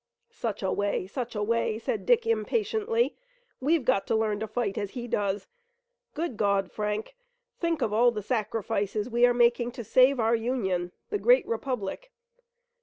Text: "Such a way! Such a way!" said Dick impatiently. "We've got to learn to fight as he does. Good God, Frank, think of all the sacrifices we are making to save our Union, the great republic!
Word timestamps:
"Such 0.33 0.63
a 0.63 0.71
way! 0.71 1.05
Such 1.05 1.35
a 1.35 1.43
way!" 1.43 1.77
said 1.77 2.07
Dick 2.07 2.25
impatiently. 2.25 3.15
"We've 3.59 3.85
got 3.85 4.07
to 4.07 4.15
learn 4.15 4.39
to 4.39 4.47
fight 4.47 4.75
as 4.75 4.93
he 4.93 5.07
does. 5.07 5.47
Good 6.15 6.37
God, 6.37 6.71
Frank, 6.71 7.15
think 7.59 7.83
of 7.83 7.93
all 7.93 8.09
the 8.09 8.23
sacrifices 8.23 9.11
we 9.11 9.27
are 9.27 9.33
making 9.35 9.73
to 9.73 9.83
save 9.83 10.19
our 10.19 10.33
Union, 10.35 10.91
the 11.11 11.19
great 11.19 11.47
republic! 11.47 12.09